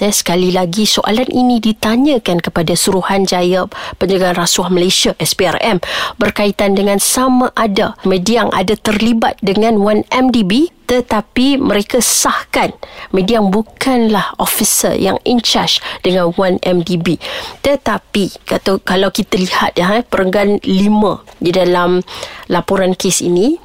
ya 0.06 0.10
sekali 0.14 0.54
lagi 0.54 0.86
soalan 0.86 1.28
ini 1.28 1.58
ditanyakan 1.58 2.40
kepada 2.40 2.72
Suruhanjaya 2.72 3.66
Penjagaan 3.98 4.38
Rasuah 4.38 4.70
Malaysia 4.72 5.12
SPRM 5.18 5.82
berkaitan 6.16 6.61
berkaitan 6.62 6.78
dengan 6.78 6.98
sama 7.02 7.50
ada. 7.58 7.98
Media 8.06 8.46
yang 8.46 8.52
ada 8.54 8.78
terlibat 8.78 9.34
dengan 9.42 9.82
1MDB 9.82 10.70
tetapi 10.92 11.56
mereka 11.56 12.04
sahkan 12.04 12.76
media 13.16 13.40
yang 13.40 13.48
bukanlah 13.48 14.36
officer 14.36 14.92
yang 14.92 15.16
in 15.24 15.40
charge 15.40 15.80
dengan 16.04 16.28
1MDB 16.36 17.16
tetapi 17.64 18.44
kata, 18.44 18.76
kalau 18.84 19.08
kita 19.08 19.40
lihat 19.40 19.72
ya, 19.72 19.88
eh, 19.96 20.04
perenggan 20.04 20.60
5 20.60 21.40
di 21.40 21.48
dalam 21.48 22.04
laporan 22.52 22.92
kes 22.92 23.22
ini 23.22 23.56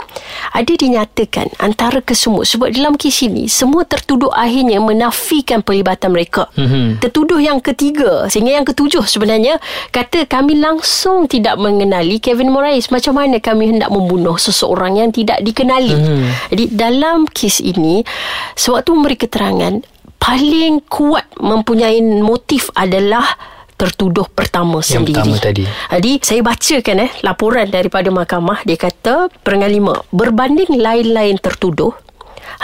ada 0.54 0.70
dinyatakan 0.70 1.52
antara 1.60 2.00
kesemua 2.00 2.46
sebab 2.46 2.72
dalam 2.72 2.94
kes 2.96 3.26
ini 3.26 3.50
semua 3.50 3.84
tertuduh 3.84 4.32
akhirnya 4.32 4.80
menafikan 4.80 5.60
pelibatan 5.60 6.14
mereka 6.14 6.48
mm-hmm. 6.54 7.02
tertuduh 7.02 7.42
yang 7.42 7.60
ketiga 7.60 8.30
sehingga 8.30 8.62
yang 8.62 8.66
ketujuh 8.66 9.04
sebenarnya 9.04 9.58
kata 9.90 10.30
kami 10.30 10.62
langsung 10.62 11.26
tidak 11.26 11.58
mengenali 11.58 12.22
Kevin 12.22 12.54
Morais 12.54 12.88
macam 12.94 13.18
mana 13.18 13.42
kami 13.42 13.76
hendak 13.76 13.90
membunuh 13.90 14.38
seseorang 14.38 15.02
yang 15.02 15.10
tidak 15.10 15.42
dikenali 15.42 15.98
mm-hmm. 15.98 16.30
jadi 16.54 16.66
dalam 16.78 17.17
dalam 17.18 17.26
kes 17.34 17.66
ini 17.66 18.06
sewaktu 18.54 18.94
memberi 18.94 19.18
keterangan 19.18 19.74
paling 20.22 20.86
kuat 20.86 21.26
mempunyai 21.42 21.98
motif 22.22 22.70
adalah 22.78 23.26
tertuduh 23.74 24.30
pertama 24.30 24.86
yang 24.86 25.02
sendiri. 25.02 25.18
Yang 25.18 25.26
pertama 25.26 25.38
tadi. 25.42 25.64
Jadi 25.98 26.12
saya 26.22 26.42
bacakan 26.46 26.98
eh 27.02 27.12
laporan 27.26 27.68
daripada 27.74 28.14
mahkamah 28.14 28.62
dia 28.70 28.78
kata 28.78 29.34
perenggan 29.42 29.74
lima 29.74 29.94
berbanding 30.14 30.78
lain-lain 30.78 31.42
tertuduh 31.42 31.90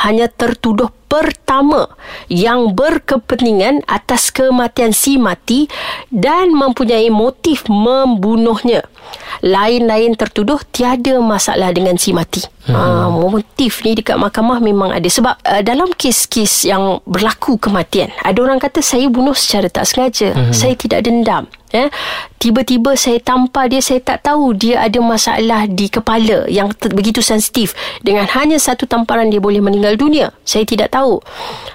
hanya 0.06 0.30
tertuduh 0.30 0.94
pertama 1.14 1.94
yang 2.26 2.74
berkepentingan 2.74 3.86
atas 3.86 4.34
kematian 4.34 4.90
si 4.90 5.22
mati 5.22 5.70
dan 6.10 6.50
mempunyai 6.50 7.14
motif 7.14 7.70
membunuhnya. 7.70 8.82
Lain-lain 9.46 10.18
tertuduh 10.18 10.58
tiada 10.74 11.22
masalah 11.22 11.70
dengan 11.70 12.02
si 12.02 12.18
mati. 12.18 12.42
Hmm. 12.66 12.74
Uh, 12.74 13.10
motif 13.30 13.86
ni 13.86 13.94
dekat 13.94 14.16
mahkamah 14.18 14.58
memang 14.58 14.90
ada 14.90 15.06
sebab 15.06 15.36
uh, 15.44 15.62
dalam 15.62 15.92
kes-kes 15.94 16.64
yang 16.64 17.04
berlaku 17.04 17.60
kematian 17.60 18.08
ada 18.24 18.40
orang 18.40 18.56
kata 18.56 18.80
saya 18.80 19.06
bunuh 19.12 19.36
secara 19.36 19.70
tak 19.70 19.86
sengaja. 19.86 20.34
Hmm. 20.34 20.56
Saya 20.56 20.74
tidak 20.74 21.06
dendam 21.06 21.46
ya 21.74 21.90
tiba-tiba 22.38 22.94
saya 22.94 23.18
tampar 23.18 23.66
dia 23.66 23.82
saya 23.82 23.98
tak 23.98 24.30
tahu 24.30 24.54
dia 24.54 24.86
ada 24.86 25.02
masalah 25.02 25.66
di 25.66 25.90
kepala 25.90 26.46
yang 26.46 26.70
begitu 26.94 27.26
sensitif 27.26 27.74
dengan 28.06 28.30
hanya 28.30 28.62
satu 28.62 28.86
tamparan 28.86 29.34
dia 29.34 29.42
boleh 29.42 29.58
meninggal 29.58 29.98
dunia 29.98 30.30
saya 30.46 30.70
tidak 30.70 30.94
tahu 30.94 31.03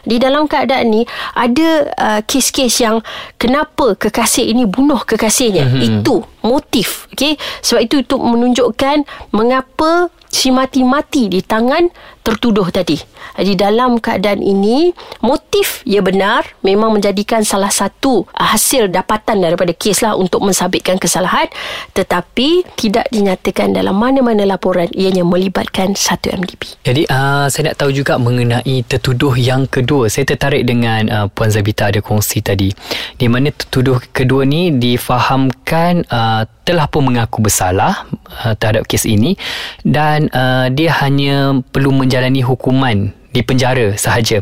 di 0.04 0.16
dalam 0.16 0.47
keadaan 0.47 0.88
ni 0.92 1.02
ada 1.37 1.68
uh, 1.97 2.20
kes-kes 2.25 2.82
yang 2.82 3.00
kenapa 3.37 3.97
kekasih 3.97 4.49
ini 4.49 4.64
bunuh 4.64 5.02
kekasihnya 5.04 5.68
mm-hmm. 5.68 5.87
itu 6.02 6.16
motif 6.45 7.11
okey 7.14 7.37
sebab 7.62 7.80
itu 7.85 7.95
untuk 8.04 8.21
menunjukkan 8.23 9.04
mengapa 9.35 10.12
si 10.28 10.52
mati-mati 10.52 11.33
di 11.33 11.40
tangan 11.40 11.88
tertuduh 12.28 12.68
tadi. 12.68 13.00
Jadi 13.40 13.57
dalam 13.57 13.97
keadaan 13.97 14.45
ini 14.45 14.92
motif 15.25 15.80
ia 15.88 16.04
benar 16.04 16.45
memang 16.61 16.92
menjadikan 16.92 17.40
salah 17.40 17.73
satu 17.73 18.28
hasil 18.37 18.92
dapatan 18.92 19.40
daripada 19.40 19.73
kes 19.73 20.04
lah 20.04 20.12
untuk 20.12 20.45
mensabitkan 20.45 21.00
kesalahan 21.00 21.49
tetapi 21.97 22.68
tidak 22.76 23.09
dinyatakan 23.09 23.73
dalam 23.73 23.97
mana-mana 23.97 24.45
laporan 24.45 24.92
ianya 24.92 25.25
melibatkan 25.25 25.97
satu 25.97 26.28
MDB. 26.28 26.85
Jadi 26.85 27.09
uh, 27.09 27.49
saya 27.49 27.73
nak 27.73 27.80
tahu 27.80 27.97
juga 27.97 28.21
mengenai 28.21 28.85
tertuduh 28.85 29.33
yang 29.33 29.64
kedua. 29.64 30.12
Saya 30.12 30.28
tertarik 30.28 30.68
dengan 30.68 31.09
uh, 31.09 31.26
Puan 31.33 31.49
Zabita 31.49 31.88
ada 31.88 32.04
kongsi 32.04 32.45
tadi. 32.45 32.68
Di 33.16 33.25
mana 33.30 33.49
tertuduh 33.54 33.97
kedua 34.12 34.45
ni 34.45 34.76
difahamkan 34.76 36.04
uh, 36.12 36.38
telah 36.62 36.87
pun 36.87 37.09
mengaku 37.09 37.40
bersalah 37.40 38.04
uh, 38.45 38.54
terhadap 38.54 38.85
kes 38.85 39.09
ini 39.09 39.35
dan 39.83 40.28
uh, 40.30 40.68
dia 40.68 40.92
hanya 41.00 41.59
perlu 41.73 41.90
menjalani 41.90 42.45
hukuman 42.45 43.16
di 43.28 43.45
penjara 43.45 43.95
sahaja. 43.95 44.40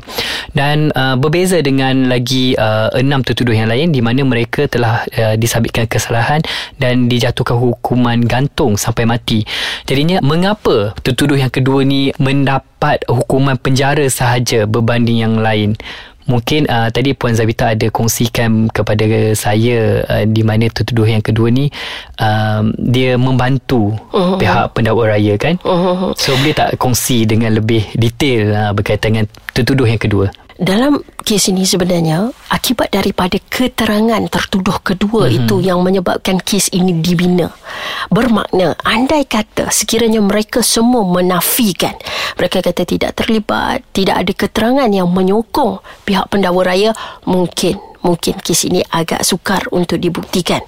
Dan 0.55 0.95
uh, 0.95 1.19
berbeza 1.19 1.59
dengan 1.61 2.09
lagi 2.09 2.55
uh, 2.57 2.88
enam 2.95 3.21
tertuduh 3.21 3.53
yang 3.53 3.69
lain 3.69 3.91
di 3.91 4.00
mana 4.00 4.23
mereka 4.23 4.71
telah 4.71 5.05
uh, 5.05 5.35
disabitkan 5.35 5.91
kesalahan 5.91 6.41
dan 6.79 7.11
dijatuhkan 7.11 7.59
hukuman 7.59 8.23
gantung 8.25 8.79
sampai 8.79 9.05
mati. 9.05 9.43
Jadinya 9.85 10.23
mengapa 10.23 10.95
tertuduh 11.03 11.37
yang 11.37 11.53
kedua 11.53 11.83
ni 11.83 12.15
mendapat 12.17 13.03
hukuman 13.11 13.59
penjara 13.59 14.07
sahaja 14.09 14.65
berbanding 14.65 15.21
yang 15.21 15.37
lain 15.43 15.75
Mungkin 16.26 16.66
uh, 16.66 16.90
tadi 16.90 17.14
Puan 17.14 17.35
Zabita 17.35 17.75
ada 17.75 17.87
kongsikan 17.90 18.71
kepada 18.71 19.06
saya 19.38 20.02
uh, 20.06 20.25
di 20.26 20.42
mana 20.42 20.66
tertuduh 20.66 21.06
yang 21.06 21.23
kedua 21.23 21.50
ni 21.50 21.71
uh, 22.18 22.66
dia 22.76 23.14
membantu 23.14 23.95
uh-huh. 24.11 24.38
pihak 24.38 24.75
pendakwa 24.75 25.14
raya 25.14 25.38
kan. 25.38 25.59
Uh-huh. 25.62 26.11
So 26.18 26.35
boleh 26.38 26.54
tak 26.54 26.78
kongsi 26.83 27.26
dengan 27.26 27.54
lebih 27.54 27.87
detail 27.95 28.50
uh, 28.54 28.73
berkaitan 28.75 29.18
dengan 29.18 29.26
tertuduh 29.54 29.87
yang 29.87 30.02
kedua? 30.02 30.28
Dalam 30.56 31.04
kes 31.20 31.52
ini 31.52 31.68
sebenarnya 31.68 32.32
akibat 32.48 32.88
daripada 32.88 33.36
keterangan 33.36 34.25
tertuduh 34.32 34.80
kedua 34.80 35.28
mm-hmm. 35.28 35.38
itu 35.44 35.54
yang 35.60 35.84
menyebabkan 35.84 36.40
kes 36.40 36.72
ini 36.72 36.96
dibina. 37.04 37.52
Bermakna 38.08 38.72
andai 38.80 39.28
kata 39.28 39.68
sekiranya 39.68 40.25
mereka 40.25 40.64
semua 40.64 41.04
menafikan, 41.04 41.92
mereka 42.40 42.64
kata 42.64 42.88
tidak 42.88 43.12
terlibat, 43.18 43.84
tidak 43.92 44.25
ada 44.25 44.32
keterangan 44.32 44.88
yang 44.88 45.08
menyokong 45.12 45.84
pihak 46.08 46.30
pendakwa 46.32 46.62
raya, 46.64 46.96
mungkin 47.28 47.76
mungkin 48.06 48.38
kes 48.38 48.70
ini 48.70 48.86
agak 48.86 49.26
sukar 49.26 49.66
untuk 49.75 49.98
dibuktikan. 49.98 50.62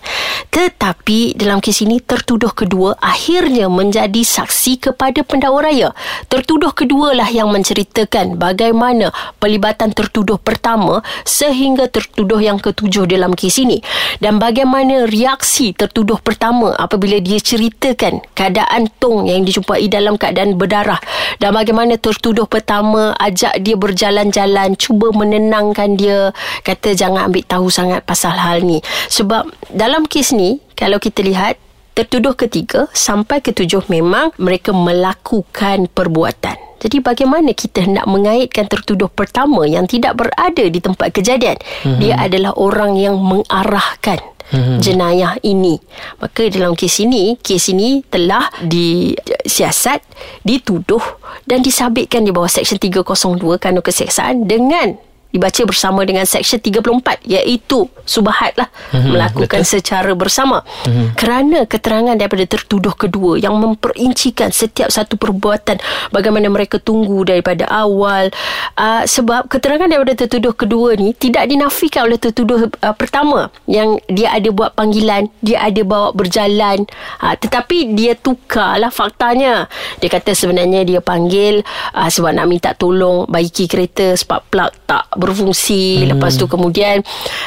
Tetapi 0.50 1.38
dalam 1.38 1.62
kes 1.62 1.87
ini 1.87 2.02
tertuduh 2.02 2.50
kedua 2.50 2.99
akhirnya 2.99 3.71
menjadi 3.71 4.26
saksi 4.26 4.90
kepada 4.90 5.23
pendakwa 5.23 5.62
raya. 5.62 5.95
Tertuduh 6.26 6.75
kedua 6.75 7.14
lah 7.14 7.30
yang 7.30 7.54
menceritakan 7.54 8.35
bagaimana 8.35 9.14
pelibatan 9.38 9.95
tertuduh 9.95 10.42
pertama 10.42 11.07
sehingga 11.23 11.87
tertuduh 11.87 12.42
yang 12.42 12.59
ketujuh 12.59 13.07
dalam 13.07 13.38
kes 13.38 13.62
ini 13.62 13.78
dan 14.18 14.42
bagaimana 14.42 15.07
reaksi 15.07 15.71
tertuduh 15.76 16.18
pertama 16.18 16.75
apabila 16.75 17.21
dia 17.23 17.38
ceritakan 17.38 18.25
keadaan 18.35 18.90
Tong 18.99 19.28
yang 19.30 19.47
dijumpai 19.47 19.87
dalam 19.87 20.18
keadaan 20.18 20.59
berdarah 20.59 20.99
dan 21.38 21.54
bagaimana 21.54 21.95
tertuduh 22.00 22.49
pertama 22.49 23.14
ajak 23.21 23.61
dia 23.62 23.78
berjalan-jalan 23.78 24.75
cuba 24.75 25.14
menenangkan 25.14 25.95
dia 25.95 26.35
kata 26.66 26.97
jangan 26.97 27.28
nak 27.29 27.37
ambil 27.37 27.45
tahu 27.45 27.67
sangat 27.69 28.01
pasal 28.09 28.33
hal 28.41 28.65
ni. 28.65 28.81
Sebab 29.13 29.53
dalam 29.69 30.09
kes 30.09 30.33
ni, 30.33 30.65
kalau 30.73 30.97
kita 30.97 31.21
lihat, 31.21 31.61
tertuduh 31.93 32.33
ketiga 32.33 32.89
sampai 32.97 33.45
ketujuh 33.45 33.85
memang 33.93 34.33
mereka 34.41 34.73
melakukan 34.73 35.93
perbuatan. 35.93 36.57
Jadi 36.79 37.03
bagaimana 37.03 37.51
kita 37.53 37.85
nak 37.91 38.07
mengaitkan 38.07 38.71
tertuduh 38.71 39.11
pertama 39.11 39.67
yang 39.67 39.85
tidak 39.91 40.15
berada 40.15 40.63
di 40.63 40.79
tempat 40.79 41.11
kejadian? 41.11 41.59
Mm-hmm. 41.59 41.99
Dia 41.99 42.15
adalah 42.23 42.55
orang 42.55 42.95
yang 42.95 43.19
mengarahkan 43.19 44.23
mm-hmm. 44.55 44.79
jenayah 44.79 45.35
ini. 45.43 45.83
Maka 46.23 46.47
dalam 46.55 46.79
kes 46.79 47.03
ini, 47.03 47.35
kes 47.35 47.75
ini 47.75 48.07
telah 48.07 48.47
disiasat, 48.63 49.99
dituduh 50.47 51.03
dan 51.51 51.67
disabitkan 51.67 52.23
di 52.23 52.31
bawah 52.31 52.47
Seksyen 52.47 52.79
302 52.79 53.59
Kanun 53.59 53.83
Keseksaan 53.83 54.47
dengan 54.47 55.08
dibaca 55.29 55.63
bersama 55.69 56.01
dengan 56.09 56.25
seksyen 56.25 56.61
34 56.61 57.29
iaitu 57.29 57.85
subahat 58.09 58.57
lah 58.57 58.69
mm-hmm, 58.97 59.13
melakukan 59.13 59.61
betul. 59.61 59.73
secara 59.77 60.13
bersama 60.17 60.65
mm-hmm. 60.65 61.07
kerana 61.21 61.59
keterangan 61.69 62.17
daripada 62.17 62.49
tertuduh 62.49 62.97
kedua 62.97 63.37
yang 63.37 63.53
memperincikan 63.61 64.49
setiap 64.49 64.89
satu 64.89 65.21
perbuatan 65.21 65.77
bagaimana 66.09 66.49
mereka 66.49 66.81
tunggu 66.81 67.29
daripada 67.29 67.69
awal 67.69 68.33
uh, 68.81 69.05
sebab 69.05 69.53
keterangan 69.53 69.85
daripada 69.85 70.17
tertuduh 70.17 70.57
kedua 70.57 70.97
ni 70.97 71.13
tidak 71.13 71.45
dinafikan 71.45 72.09
oleh 72.09 72.17
tertuduh 72.17 72.73
uh, 72.81 72.97
pertama 72.97 73.53
yang 73.69 74.01
dia 74.09 74.33
ada 74.33 74.49
buat 74.49 74.73
panggilan 74.73 75.29
dia 75.45 75.61
ada 75.61 75.85
bawa 75.85 76.17
berjalan 76.17 76.89
uh, 77.21 77.37
tetapi 77.37 77.93
dia 77.93 78.17
tukarlah 78.17 78.89
faktanya 78.89 79.69
dia 80.01 80.09
kata 80.09 80.33
sebenarnya 80.33 80.89
dia 80.89 81.01
panggil 81.05 81.61
uh, 81.93 82.09
sebab 82.09 82.33
nak 82.33 82.49
minta 82.49 82.73
tolong 82.73 83.29
baiki 83.29 83.69
kereta 83.69 84.17
sebab 84.17 84.41
plug 84.49 84.73
tak 84.89 85.05
berfungsi. 85.29 86.09
Hmm. 86.09 86.17
lepas 86.17 86.33
tu 86.41 86.49
kemudian 86.49 87.05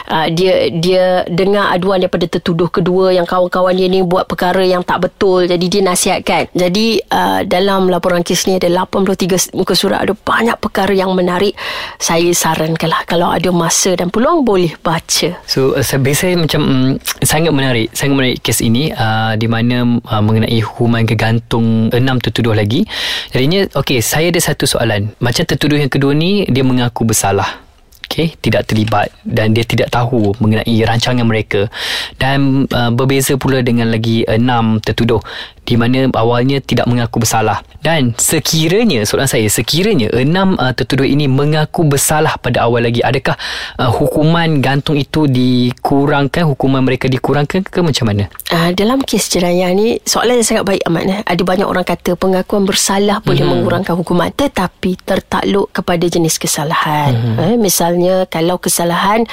uh, 0.08 0.28
dia 0.30 0.70
dia 0.70 1.26
dengar 1.26 1.74
aduan 1.74 1.98
daripada 1.98 2.30
tertuduh 2.30 2.70
kedua 2.70 3.10
yang 3.10 3.26
kawan-kawan 3.26 3.74
dia 3.74 3.90
ni 3.90 4.06
buat 4.06 4.30
perkara 4.30 4.62
yang 4.62 4.86
tak 4.86 5.10
betul. 5.10 5.50
Jadi 5.50 5.66
dia 5.66 5.82
nasihatkan. 5.82 6.54
Jadi 6.54 7.02
uh, 7.10 7.42
dalam 7.44 7.90
laporan 7.90 8.22
kes 8.22 8.46
ni 8.46 8.62
ada 8.62 8.70
83 8.70 9.58
muka 9.58 9.74
surat. 9.74 10.06
Ada 10.06 10.14
banyak 10.14 10.58
perkara 10.62 10.94
yang 10.94 11.12
menarik. 11.18 11.58
Saya 11.98 12.30
sarankanlah 12.32 13.04
kalau 13.10 13.34
ada 13.34 13.50
masa 13.50 13.98
dan 13.98 14.14
peluang 14.14 14.46
boleh 14.46 14.78
baca. 14.86 15.42
So 15.50 15.74
uh, 15.74 15.84
biasa 15.84 16.38
macam 16.38 16.62
um, 16.62 16.90
sangat 17.26 17.52
menarik 17.52 17.90
sangat 17.98 18.16
menarik 18.16 18.38
kes 18.46 18.62
ini 18.62 18.94
uh, 18.94 19.34
di 19.36 19.50
mana 19.50 19.98
uh, 20.06 20.22
mengenai 20.22 20.60
hukuman 20.62 21.04
kegantung 21.08 21.90
enam 21.90 22.22
tertuduh 22.22 22.54
lagi. 22.54 22.86
Jadinya 23.34 23.66
okey 23.82 24.04
saya 24.04 24.30
ada 24.30 24.42
satu 24.42 24.70
soalan. 24.70 25.14
Macam 25.18 25.44
tertuduh 25.48 25.80
yang 25.80 25.90
kedua 25.90 26.14
ni 26.14 26.46
dia 26.50 26.62
mengaku 26.62 27.08
bersalah 27.08 27.71
okay, 28.12 28.36
tidak 28.44 28.68
terlibat 28.68 29.08
dan 29.24 29.56
dia 29.56 29.64
tidak 29.64 29.88
tahu 29.88 30.36
mengenai 30.44 30.84
rancangan 30.84 31.24
mereka. 31.24 31.72
Dan 32.20 32.68
uh, 32.68 32.92
berbeza 32.92 33.40
pula 33.40 33.64
dengan 33.64 33.88
lagi 33.88 34.28
enam 34.28 34.84
tertuduh 34.84 35.24
di 35.72 35.80
mana 35.80 36.12
awalnya 36.20 36.60
tidak 36.60 36.84
mengaku 36.92 37.24
bersalah 37.24 37.64
dan 37.80 38.12
sekiranya 38.20 39.08
soalan 39.08 39.32
saya 39.32 39.48
sekiranya 39.48 40.12
enam 40.12 40.60
uh, 40.60 40.76
tertuduh 40.76 41.08
ini 41.08 41.32
mengaku 41.32 41.88
bersalah 41.88 42.36
pada 42.44 42.68
awal 42.68 42.84
lagi 42.84 43.00
adakah 43.00 43.40
uh, 43.80 43.88
hukuman 43.88 44.60
gantung 44.60 45.00
itu 45.00 45.32
dikurangkan 45.32 46.44
hukuman 46.44 46.84
mereka 46.84 47.08
dikurangkan 47.08 47.64
ke 47.64 47.80
macam 47.80 48.12
mana 48.12 48.28
uh, 48.52 48.76
dalam 48.76 49.00
kes 49.00 49.32
jenayah 49.32 49.72
ni 49.72 49.96
soalan 50.04 50.44
yang 50.44 50.48
sangat 50.52 50.68
baik 50.68 50.84
amat 50.92 51.04
eh. 51.08 51.20
ada 51.24 51.42
banyak 51.48 51.68
orang 51.68 51.88
kata 51.88 52.20
pengakuan 52.20 52.68
bersalah 52.68 53.24
boleh 53.24 53.48
hmm. 53.48 53.52
mengurangkan 53.56 53.96
hukuman 53.96 54.28
tetapi 54.36 55.00
tertakluk 55.00 55.72
kepada 55.72 56.04
jenis 56.10 56.36
kesalahan 56.36 57.16
hmm. 57.16 57.38
eh, 57.40 57.56
misalnya 57.56 58.28
kalau 58.28 58.60
kesalahan 58.60 59.24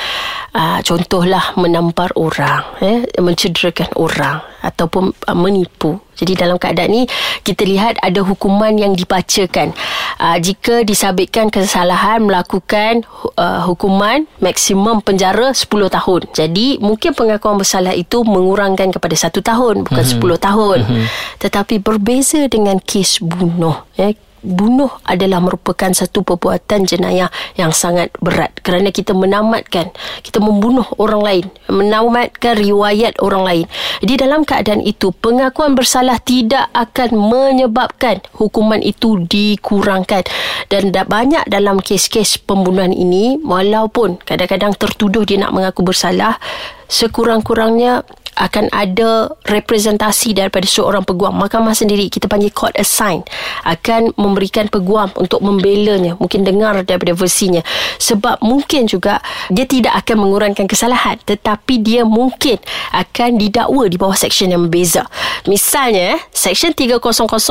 uh, 0.55 0.79
contohlah 0.85 1.57
menampar 1.57 2.13
orang 2.15 2.63
eh, 2.85 3.09
mencederakan 3.19 3.91
orang 3.97 4.45
ataupun 4.63 5.15
uh, 5.27 5.37
menipu 5.39 6.03
jadi 6.19 6.35
dalam 6.35 6.59
keadaan 6.59 6.91
ni 6.91 7.03
kita 7.47 7.63
lihat 7.63 8.03
ada 8.03 8.27
hukuman 8.27 8.75
yang 8.75 8.99
dibacakan. 8.99 9.71
Uh, 10.19 10.35
jika 10.43 10.83
disabitkan 10.83 11.47
kesalahan 11.47 12.27
melakukan 12.27 13.07
uh, 13.39 13.63
hukuman 13.63 14.27
maksimum 14.43 14.99
penjara 14.99 15.55
10 15.55 15.71
tahun. 15.71 16.21
Jadi 16.35 16.83
mungkin 16.83 17.15
pengakuan 17.15 17.55
bersalah 17.55 17.95
itu 17.95 18.27
mengurangkan 18.27 18.91
kepada 18.91 19.15
1 19.15 19.31
tahun 19.31 19.75
bukan 19.87 20.05
mm-hmm. 20.05 20.35
10 20.35 20.47
tahun. 20.51 20.79
Mm-hmm. 20.83 21.07
Tetapi 21.39 21.75
berbeza 21.79 22.51
dengan 22.51 22.83
kes 22.83 23.23
bunuh. 23.23 23.87
Ya, 23.95 24.11
bunuh 24.49 24.89
adalah 25.05 25.45
merupakan 25.45 25.93
satu 25.93 26.25
perbuatan 26.25 26.89
jenayah 26.89 27.29
yang 27.61 27.71
sangat 27.71 28.09
berat. 28.25 28.57
Kerana 28.65 28.89
kita 28.89 29.13
menamatkan 29.13 29.93
kita 30.25 30.41
membunuh 30.41 30.89
orang 30.97 31.23
lain 31.23 31.45
menamatkan 31.69 32.57
riwayat 32.57 33.21
orang 33.21 33.43
lain. 33.45 33.65
Jadi 34.01 34.15
dalam 34.25 34.49
keadaan 34.49 34.81
itu 34.81 35.13
pengakuan 35.13 35.77
bersalah 35.77 36.17
tidak 36.25 36.73
akan 36.73 37.13
menyebabkan 37.15 38.25
hukuman 38.35 38.81
itu 38.81 39.21
dikurangkan. 39.29 40.25
Dan 40.73 40.91
banyak 40.91 41.47
dalam 41.49 41.79
kes-kes 41.79 42.41
pembunuhan 42.41 42.97
ini 42.97 43.37
walaupun 43.41 44.21
kadang-kadang 44.25 44.73
tertuduh 44.75 45.29
dia 45.29 45.45
nak 45.45 45.53
mengaku 45.53 45.85
bersalah 45.85 46.41
sekurang-kurangnya 46.89 48.03
akan 48.39 48.71
ada 48.71 49.35
representasi 49.47 50.35
daripada 50.39 50.65
seorang 50.65 51.03
peguam. 51.03 51.35
Mahkamah 51.35 51.75
sendiri 51.75 52.07
kita 52.07 52.31
panggil 52.31 52.55
court 52.55 52.75
assign 52.79 53.27
akan 53.67 54.15
memberikan 54.15 54.71
peguam 54.71 55.11
untuk 55.19 55.43
membelanya 55.43 56.15
mungkin 56.19 56.47
dengar 56.47 56.79
daripada 56.87 57.15
versinya. 57.15 57.63
Sebab 57.99 58.43
mungkin 58.43 58.87
juga 58.87 59.19
dia 59.51 59.67
tidak 59.67 59.95
akan 60.07 60.29
mengurangkan 60.29 60.67
kesalahan 60.71 61.19
tetapi 61.27 61.83
dia 61.83 62.07
mungkin 62.07 62.63
akan 62.95 63.39
didakwa 63.39 63.85
di 63.91 63.97
bawah 63.99 64.17
seksyen 64.17 64.55
yang 64.55 64.71
berbeza. 64.71 65.07
Misalnya 65.51 66.21
seksyen 66.31 66.75
300 66.77 67.03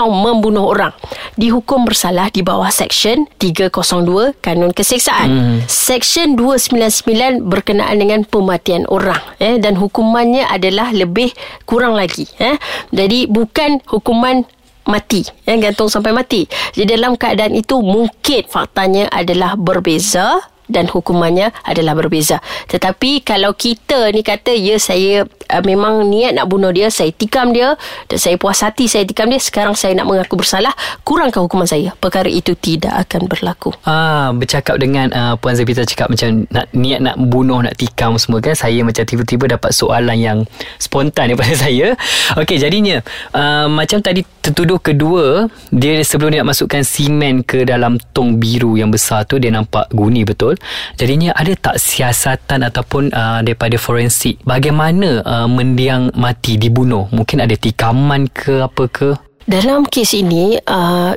membunuh 0.08 0.67
orang. 0.71 0.93
Dihukum 1.36 1.86
bersalah 1.86 2.32
di 2.32 2.41
bawah 2.45 2.69
seksyen 2.71 3.26
302 3.41 4.38
kanun 4.39 4.69
keseksaan 4.69 5.30
hmm. 5.30 5.58
seksyen 5.65 6.38
299 6.38 7.41
berkenaan 7.50 7.97
dengan 7.97 8.21
pematian 8.21 8.86
orang 8.86 9.17
eh 9.41 9.58
dan 9.58 9.73
hukumannya 9.73 10.45
adalah 10.45 10.77
adalah 10.78 10.94
lebih 10.94 11.34
kurang 11.66 11.98
lagi 11.98 12.30
eh. 12.38 12.54
Jadi 12.94 13.26
bukan 13.26 13.82
hukuman 13.90 14.46
mati 14.86 15.26
eh 15.50 15.58
gantung 15.58 15.90
sampai 15.90 16.13
mati. 16.13 16.46
Jadi 16.78 16.94
dalam 16.94 17.18
keadaan 17.18 17.58
itu 17.58 17.82
mungkin 17.82 18.46
faktanya 18.46 19.10
adalah 19.10 19.58
berbeza 19.58 20.38
dan 20.68 20.88
hukumannya 20.88 21.56
adalah 21.64 21.96
berbeza. 21.96 22.44
Tetapi 22.68 23.24
kalau 23.24 23.56
kita 23.56 24.12
ni 24.12 24.22
kata 24.22 24.54
ya 24.54 24.76
saya 24.78 25.24
uh, 25.26 25.64
memang 25.64 26.08
niat 26.08 26.36
nak 26.36 26.46
bunuh 26.52 26.70
dia, 26.76 26.92
saya 26.92 27.10
tikam 27.16 27.56
dia 27.56 27.80
dan 28.12 28.18
saya 28.20 28.36
puas 28.36 28.60
hati 28.62 28.86
saya 28.92 29.08
tikam 29.08 29.32
dia, 29.32 29.40
sekarang 29.40 29.74
saya 29.74 29.96
nak 29.96 30.08
mengaku 30.08 30.40
bersalah, 30.40 30.76
kurangkan 31.08 31.48
hukuman 31.48 31.66
saya. 31.66 31.96
Perkara 31.98 32.28
itu 32.28 32.54
tidak 32.60 33.08
akan 33.08 33.32
berlaku. 33.32 33.72
Ah, 33.88 34.30
bercakap 34.36 34.78
dengan 34.78 35.10
uh, 35.16 35.34
Puan 35.40 35.56
Zabita 35.56 35.88
cakap 35.88 36.12
macam 36.12 36.46
nak 36.52 36.68
niat 36.76 37.00
nak 37.00 37.16
bunuh, 37.18 37.64
nak 37.64 37.80
tikam 37.80 38.20
semua 38.20 38.44
kan, 38.44 38.54
saya 38.54 38.84
macam 38.84 39.08
tiba-tiba 39.08 39.58
dapat 39.58 39.72
soalan 39.72 40.18
yang 40.20 40.38
spontan 40.78 41.32
daripada 41.32 41.56
saya. 41.66 41.96
Okey, 42.36 42.60
jadinya 42.60 43.00
uh, 43.32 43.72
macam 43.72 44.04
tadi 44.04 44.28
tertuduh 44.44 44.80
kedua, 44.80 45.48
dia 45.72 46.04
sebelum 46.04 46.36
dia 46.36 46.40
nak 46.44 46.52
masukkan 46.56 46.84
simen 46.84 47.44
ke 47.44 47.64
dalam 47.64 48.00
tong 48.12 48.36
biru 48.36 48.76
yang 48.76 48.92
besar 48.92 49.24
tu 49.24 49.40
dia 49.40 49.54
nampak 49.54 49.88
guni 49.96 50.28
betul. 50.28 50.57
Jadinya 50.96 51.34
ada 51.34 51.54
tak 51.56 51.78
siasatan 51.82 52.65
ataupun 52.67 53.13
uh, 53.13 53.39
daripada 53.46 53.76
forensik 53.80 54.41
bagaimana 54.43 55.22
uh, 55.24 55.48
mendiang 55.50 56.12
mati 56.17 56.58
dibunuh? 56.60 57.08
Mungkin 57.10 57.43
ada 57.43 57.54
tikaman 57.54 58.28
ke 58.32 58.62
apa 58.65 58.86
ke? 58.89 59.10
Dalam 59.48 59.88
kes 59.88 60.12
ini, 60.12 60.60
uh, 60.60 61.15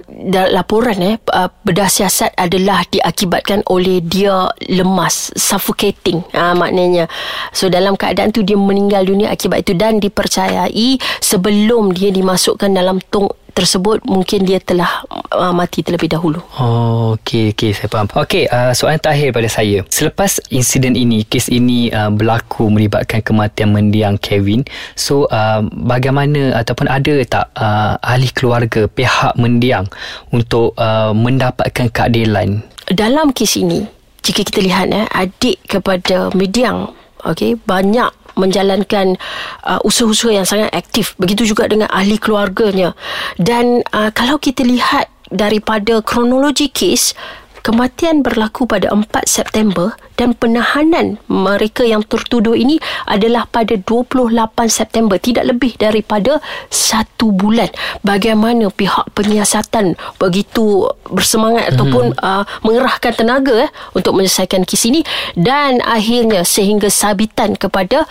laporan 0.55 1.03
eh, 1.03 1.18
uh, 1.35 1.50
bedah 1.66 1.90
siasat 1.90 2.31
adalah 2.38 2.87
diakibatkan 2.87 3.66
oleh 3.66 3.98
dia 3.98 4.46
lemas, 4.70 5.35
suffocating 5.35 6.22
uh, 6.38 6.55
maknanya. 6.55 7.11
So 7.50 7.66
dalam 7.66 7.98
keadaan 7.98 8.31
tu 8.31 8.46
dia 8.46 8.55
meninggal 8.55 9.03
dunia 9.11 9.35
akibat 9.35 9.66
itu 9.66 9.74
dan 9.74 9.98
dipercayai 9.98 11.03
sebelum 11.18 11.90
dia 11.90 12.14
dimasukkan 12.14 12.70
dalam 12.70 13.03
tong 13.11 13.35
tersebut 13.53 14.03
mungkin 14.07 14.47
dia 14.47 14.59
telah 14.63 15.03
uh, 15.35 15.53
mati 15.55 15.83
terlebih 15.83 16.11
dahulu. 16.11 16.41
Oh, 16.59 17.19
okey 17.21 17.55
okey 17.55 17.71
saya 17.77 17.89
faham. 17.91 18.09
Okey, 18.11 18.47
uh, 18.51 18.73
soalan 18.73 19.03
terakhir 19.03 19.35
pada 19.35 19.49
saya. 19.51 19.83
Selepas 19.91 20.41
insiden 20.51 20.95
ini, 20.95 21.27
kes 21.27 21.51
ini 21.51 21.91
uh, 21.91 22.11
berlaku 22.11 22.71
melibatkan 22.71 23.21
kematian 23.21 23.75
mendiang 23.75 24.17
Kevin. 24.19 24.63
So, 24.95 25.27
uh, 25.31 25.63
bagaimana 25.67 26.57
ataupun 26.59 26.87
ada 26.87 27.15
tak 27.27 27.51
uh, 27.59 27.99
ahli 28.01 28.31
keluarga 28.33 28.87
pihak 28.87 29.37
mendiang 29.37 29.87
untuk 30.31 30.75
uh, 30.79 31.13
mendapatkan 31.15 31.91
keadilan? 31.91 32.63
Dalam 32.91 33.31
kes 33.31 33.61
ini, 33.61 33.87
jika 34.21 34.45
kita 34.45 34.61
lihat 34.61 34.93
eh, 34.93 35.07
adik 35.15 35.63
kepada 35.65 36.29
mendiang 36.37 36.93
okey 37.25 37.57
banyak 37.69 38.09
menjalankan 38.35 39.19
uh, 39.64 39.81
usaha-usaha 39.83 40.33
yang 40.43 40.47
sangat 40.47 40.71
aktif. 40.75 41.14
Begitu 41.16 41.51
juga 41.51 41.66
dengan 41.66 41.88
ahli 41.90 42.19
keluarganya. 42.21 42.95
Dan 43.40 43.83
uh, 43.95 44.11
kalau 44.12 44.37
kita 44.38 44.62
lihat 44.66 45.09
daripada 45.31 46.03
kronologi 46.03 46.69
kes 46.69 47.14
kematian 47.61 48.25
berlaku 48.25 48.64
pada 48.64 48.92
4 48.92 49.07
September 49.29 49.94
dan 50.16 50.37
penahanan 50.37 51.16
mereka 51.29 51.85
yang 51.85 52.05
tertuduh 52.05 52.53
ini 52.53 52.77
adalah 53.09 53.49
pada 53.49 53.77
28 53.77 54.37
September 54.68 55.16
tidak 55.16 55.49
lebih 55.49 55.77
daripada 55.81 56.44
satu 56.68 57.33
bulan 57.33 57.73
bagaimana 58.05 58.68
pihak 58.68 59.09
penyiasatan 59.16 59.96
begitu 60.20 60.88
bersemangat 61.09 61.70
hmm. 61.70 61.73
ataupun 61.77 62.05
uh, 62.20 62.44
mengerahkan 62.64 63.16
tenaga 63.16 63.68
eh, 63.68 63.70
untuk 63.96 64.16
menyelesaikan 64.16 64.68
kes 64.68 64.88
ini 64.88 65.01
dan 65.37 65.81
akhirnya 65.85 66.44
sehingga 66.44 66.92
sabitan 66.92 67.57
kepada 67.57 68.05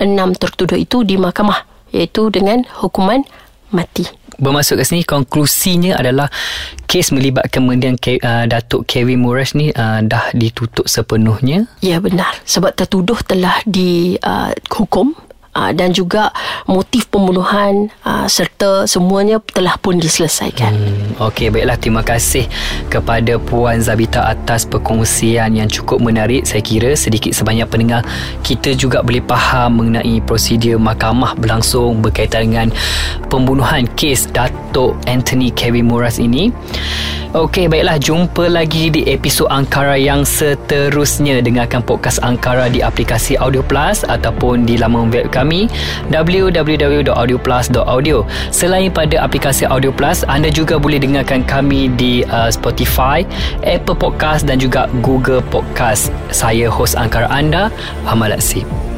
enam 0.00 0.32
tertuduh 0.32 0.80
itu 0.80 1.04
di 1.04 1.20
mahkamah 1.20 1.68
iaitu 1.92 2.30
dengan 2.30 2.64
hukuman 2.80 3.26
mati. 3.70 4.06
Bermasuk 4.40 4.80
ke 4.80 4.84
sini 4.88 5.02
konklusinya 5.04 6.00
adalah 6.00 6.32
kes 6.88 7.12
melibatkan 7.12 7.62
kemudian 7.66 7.94
uh, 8.00 8.44
Datuk 8.48 8.88
Kevin 8.88 9.20
Mores 9.20 9.52
ni 9.52 9.68
uh, 9.70 10.00
dah 10.00 10.32
ditutup 10.32 10.88
sepenuhnya. 10.88 11.68
Ya 11.84 12.00
benar. 12.00 12.40
Sebab 12.48 12.72
tertuduh 12.72 13.20
telah 13.20 13.60
dihukum 13.68 15.12
uh, 15.12 15.29
uh, 15.54 15.70
dan 15.74 15.90
juga 15.90 16.30
motif 16.66 17.08
pembunuhan 17.10 17.90
uh, 18.06 18.26
serta 18.30 18.86
semuanya 18.86 19.42
telah 19.52 19.74
pun 19.80 19.98
diselesaikan. 19.98 20.72
Hmm, 20.72 21.26
Okey, 21.30 21.50
baiklah 21.50 21.78
terima 21.78 22.02
kasih 22.06 22.46
kepada 22.92 23.38
Puan 23.42 23.82
Zabita 23.82 24.26
atas 24.26 24.66
perkongsian 24.66 25.58
yang 25.58 25.66
cukup 25.66 25.98
menarik. 26.02 26.46
Saya 26.46 26.62
kira 26.62 26.94
sedikit 26.94 27.34
sebanyak 27.34 27.66
pendengar 27.66 28.02
kita 28.46 28.74
juga 28.74 29.02
boleh 29.02 29.22
faham 29.24 29.82
mengenai 29.82 30.22
prosedur 30.22 30.78
mahkamah 30.78 31.34
berlangsung 31.38 32.02
berkaitan 32.02 32.50
dengan 32.50 32.68
pembunuhan 33.28 33.86
kes 33.98 34.30
Datuk 34.30 34.98
Anthony 35.06 35.50
Kevin 35.54 35.90
Muras 35.90 36.18
ini. 36.22 36.50
Okey, 37.30 37.70
baiklah 37.70 37.94
jumpa 37.94 38.50
lagi 38.50 38.90
di 38.90 39.06
episod 39.06 39.46
Angkara 39.54 39.94
yang 39.94 40.26
seterusnya. 40.26 41.38
Dengarkan 41.38 41.78
podcast 41.78 42.18
Angkara 42.26 42.66
di 42.66 42.82
aplikasi 42.82 43.38
Audio 43.38 43.62
Plus 43.62 44.02
ataupun 44.02 44.66
di 44.66 44.74
laman 44.74 45.14
web 45.14 45.30
kami 45.30 45.70
www.audioplus.audio. 46.10 48.26
Selain 48.50 48.90
pada 48.90 49.22
aplikasi 49.22 49.62
Audio 49.62 49.94
Plus, 49.94 50.26
anda 50.26 50.50
juga 50.50 50.74
boleh 50.74 50.98
dengarkan 50.98 51.46
kami 51.46 51.86
di 51.94 52.26
uh, 52.26 52.50
Spotify, 52.50 53.22
Apple 53.62 53.94
Podcast 53.94 54.50
dan 54.50 54.58
juga 54.58 54.90
Google 54.98 55.38
Podcast. 55.54 56.10
Saya 56.34 56.66
host 56.66 56.98
Angkara 56.98 57.30
anda, 57.30 57.70
Ahmad 58.10 58.34
Laksib. 58.34 58.89